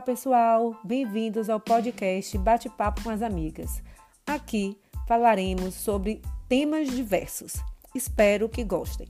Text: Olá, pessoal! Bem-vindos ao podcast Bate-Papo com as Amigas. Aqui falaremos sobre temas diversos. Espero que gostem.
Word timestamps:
Olá, 0.00 0.06
pessoal! 0.06 0.80
Bem-vindos 0.82 1.50
ao 1.50 1.60
podcast 1.60 2.38
Bate-Papo 2.38 3.02
com 3.02 3.10
as 3.10 3.20
Amigas. 3.20 3.82
Aqui 4.26 4.74
falaremos 5.06 5.74
sobre 5.74 6.22
temas 6.48 6.88
diversos. 6.88 7.56
Espero 7.94 8.48
que 8.48 8.64
gostem. 8.64 9.06